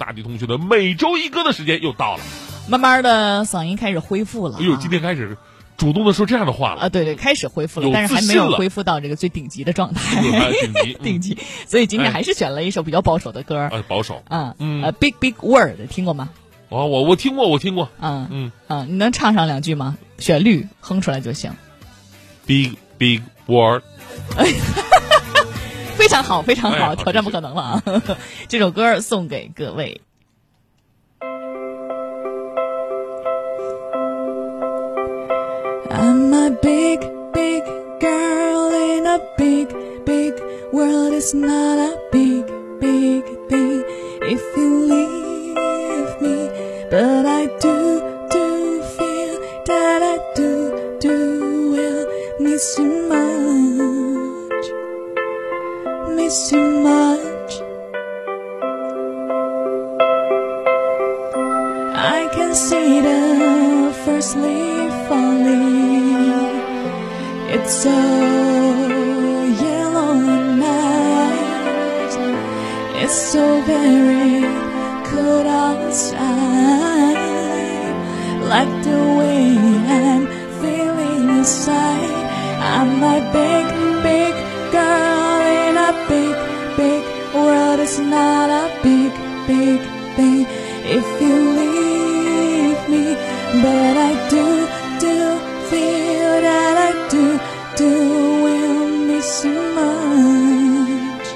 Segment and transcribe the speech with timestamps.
[0.00, 2.22] 大地同学的每周一歌的时间又到了。
[2.68, 4.56] 慢慢的嗓音开始恢复了。
[4.58, 5.36] 哎呦，今天开始
[5.76, 6.88] 主动的说这样的话了啊！
[6.88, 10.22] 对对，开始恢复了，但是还没有恢复到这个最顶级的状态。
[10.22, 11.38] 顶级，顶级。
[11.66, 13.58] 所以今天还是选了一首比较保守的歌。
[13.58, 14.22] 啊，保守。
[14.30, 14.82] 嗯嗯。
[14.84, 16.30] 呃，Big Big Word 听过吗？
[16.70, 17.90] 哦，我我听过，我听过。
[18.00, 19.98] 嗯嗯嗯，你能唱上两句吗？
[20.18, 21.52] 旋律哼出来就行。
[22.46, 23.82] Big Big Word。
[26.00, 27.82] 非常好，非常好，挑战不可能了啊！
[28.48, 30.00] 这首歌送给各位。
[35.90, 37.00] I'm a big,
[37.34, 37.64] big
[38.00, 39.68] girl in a big,
[40.06, 40.32] big
[40.72, 41.12] world.
[41.12, 42.46] It's not a big,
[42.80, 43.22] big
[56.30, 57.52] Miss you much.
[62.14, 66.30] I can see the first leaf falling.
[67.54, 67.98] It's so
[69.64, 72.16] yellow and nice.
[73.02, 74.46] It's so very
[75.10, 77.18] cold outside.
[78.52, 79.42] Like the way
[79.98, 80.24] I'm
[80.62, 82.14] feeling inside.
[82.74, 83.66] I'm a big,
[84.04, 84.49] big
[88.20, 89.12] not a big,
[89.50, 89.80] big
[90.16, 90.40] thing
[90.98, 93.04] if you leave me.
[93.64, 94.46] But I do,
[95.04, 95.16] do
[95.70, 97.24] feel that I do,
[97.80, 97.92] do
[98.44, 101.26] will miss you much.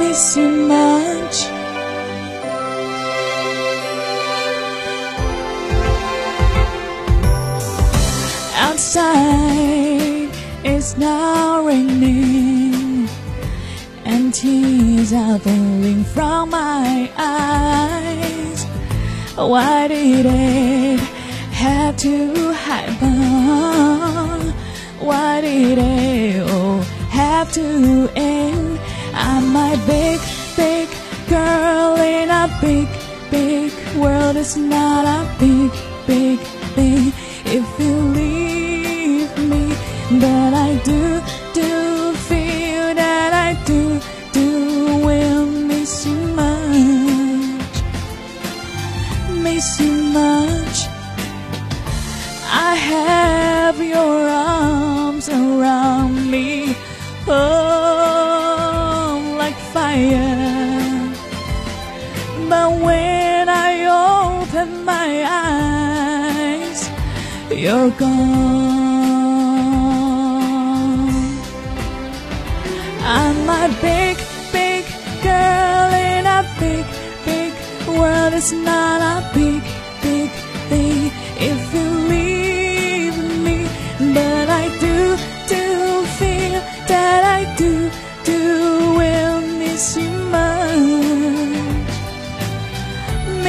[0.00, 1.36] Miss you much.
[8.66, 10.30] Outside
[10.72, 12.51] it's now raining
[14.82, 18.64] tears are falling from my eyes.
[19.36, 21.00] Why did it
[21.64, 24.52] have to happen?
[24.98, 26.80] Why did it all
[27.20, 28.80] have to end?
[29.14, 30.18] I'm my big,
[30.56, 30.88] big
[31.28, 32.88] girl in a big,
[33.30, 34.36] big world.
[34.36, 35.70] It's not a big,
[36.06, 36.38] big
[36.74, 37.12] thing
[37.58, 38.11] if you
[64.62, 66.90] open my eyes,
[67.50, 68.12] you're gone.
[73.02, 74.16] I'm a big,
[74.52, 74.84] big
[75.22, 76.84] girl in a big,
[77.24, 77.52] big
[77.88, 78.34] world.
[78.34, 79.62] It's not a big,
[80.02, 80.30] big
[80.68, 82.41] thing if you leave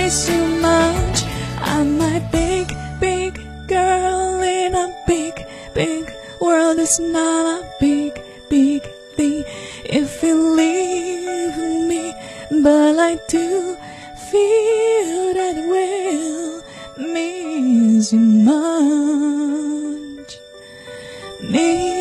[0.04, 1.24] Miss you much.
[1.62, 2.68] I'm a big,
[3.00, 5.34] big girl in a big,
[5.74, 6.78] big world.
[6.78, 8.84] It's not a big, big
[9.16, 9.46] thing
[9.86, 12.14] if you leave me.
[12.52, 13.78] But I do
[14.30, 16.64] feel that will
[16.98, 18.20] miss you
[18.50, 20.32] much.
[21.50, 21.93] Miss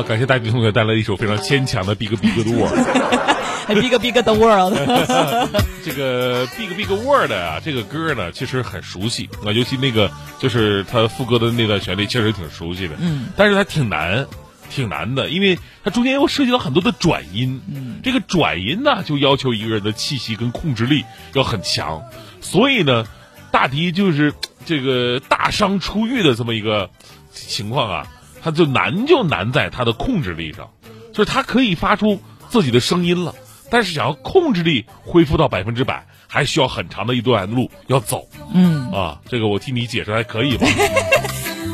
[0.00, 2.72] 好，感谢大迪同学带来一首非常牵强的《Big Big 的 Word》。
[3.68, 4.72] Big Big the World，
[5.84, 12.94] 这个 Big Big World 啊，这个歌呢其实很熟悉啊，尤其那个就是他副歌的那段旋律，确实挺熟悉的。
[12.98, 14.26] 嗯，但是它挺难，
[14.70, 17.60] 挺难的，因为它中间又涉及到很多的转音。
[17.68, 22.02] 嗯，这个转音呢，就要求一个人的气息跟控制力要很强，
[22.40, 23.04] 所以呢，
[23.50, 24.32] 大迪就是
[24.64, 26.88] 这个大伤初愈的这么一个
[27.34, 28.06] 情况啊，
[28.42, 30.70] 他就难就难在他的控制力上，
[31.12, 33.34] 就是他可以发出自己的声音了。
[33.70, 38.28] 但是想要控制力恢复到百分之百，还需要很长的一段路要走。
[38.52, 40.66] 嗯啊，这个我替你解释还可以吧？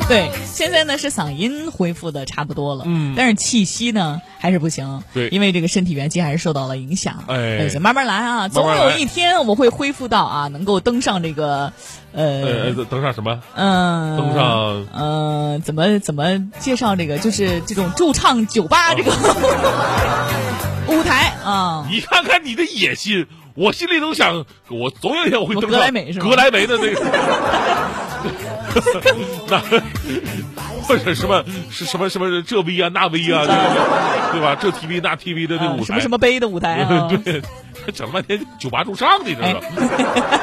[0.09, 7.25] 对，现在呢是嗓音恢复的差不多了，嗯但是气息呢还是不行，对因为这个身体元气还是受到了影响。
[7.27, 11.73] 哎行慢慢来啊，总有一天我们会恢复到啊，能够登上这个，
[12.13, 13.41] 呃，呃，登上什么？
[13.57, 17.19] 嗯，登上嗯，怎么怎么介绍这个？
[17.19, 19.11] 就是这种驻唱酒吧这个
[20.89, 21.85] 舞台啊。
[21.91, 27.01] 你看看你的野心，我心里都想，我总有一天我会登上格莱美是吗格莱美的那个，
[29.49, 29.59] 那
[30.83, 34.57] 或者什么是什么什么这 V 啊那 V 啊，这个对吧？
[34.61, 37.09] 这 TV 那 TV 的那个舞台，啊什么什么杯的舞台啊。
[37.25, 37.43] 对，
[37.93, 39.61] 整了半天酒吧驻唱的，你知道吗？
[40.31, 40.41] 哎